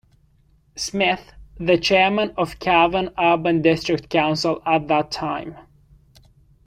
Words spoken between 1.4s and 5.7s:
the Chairman of Cavan Urban District Council at that time.